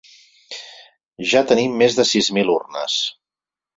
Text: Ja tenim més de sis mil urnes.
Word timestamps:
Ja 1.33 1.43
tenim 1.51 1.77
més 1.81 1.99
de 1.99 2.07
sis 2.13 2.31
mil 2.39 2.51
urnes. 2.55 2.97